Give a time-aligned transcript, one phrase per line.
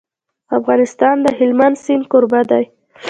[0.57, 2.63] افغانستان د هلمند سیند کوربه دی.